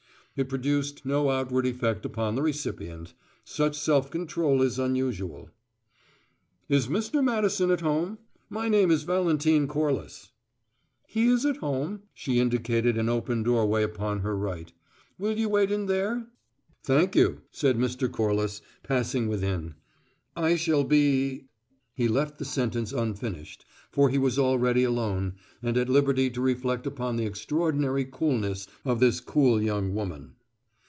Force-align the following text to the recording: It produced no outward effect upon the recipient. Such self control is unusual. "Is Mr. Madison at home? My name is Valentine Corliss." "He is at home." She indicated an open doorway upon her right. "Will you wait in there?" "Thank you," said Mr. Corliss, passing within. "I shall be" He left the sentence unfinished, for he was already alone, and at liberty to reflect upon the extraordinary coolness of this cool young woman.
It 0.37 0.47
produced 0.47 1.05
no 1.05 1.29
outward 1.29 1.65
effect 1.67 2.05
upon 2.05 2.35
the 2.35 2.41
recipient. 2.41 3.13
Such 3.43 3.77
self 3.77 4.09
control 4.09 4.61
is 4.61 4.79
unusual. 4.79 5.49
"Is 6.69 6.87
Mr. 6.87 7.21
Madison 7.21 7.69
at 7.69 7.81
home? 7.81 8.17
My 8.49 8.69
name 8.69 8.91
is 8.91 9.03
Valentine 9.03 9.67
Corliss." 9.67 10.29
"He 11.05 11.27
is 11.27 11.45
at 11.45 11.57
home." 11.57 12.03
She 12.13 12.39
indicated 12.39 12.97
an 12.97 13.09
open 13.09 13.43
doorway 13.43 13.83
upon 13.83 14.19
her 14.21 14.37
right. 14.37 14.71
"Will 15.19 15.37
you 15.37 15.49
wait 15.49 15.69
in 15.69 15.87
there?" 15.87 16.27
"Thank 16.81 17.13
you," 17.13 17.41
said 17.51 17.77
Mr. 17.77 18.09
Corliss, 18.09 18.61
passing 18.83 19.27
within. 19.27 19.75
"I 20.33 20.55
shall 20.55 20.85
be" 20.85 21.49
He 22.01 22.07
left 22.07 22.39
the 22.39 22.45
sentence 22.45 22.93
unfinished, 22.93 23.65
for 23.91 24.09
he 24.09 24.17
was 24.17 24.39
already 24.39 24.83
alone, 24.83 25.33
and 25.61 25.77
at 25.77 25.89
liberty 25.89 26.29
to 26.31 26.41
reflect 26.41 26.87
upon 26.87 27.17
the 27.17 27.25
extraordinary 27.25 28.05
coolness 28.09 28.65
of 28.85 29.01
this 29.01 29.19
cool 29.19 29.61
young 29.61 29.93
woman. 29.93 30.33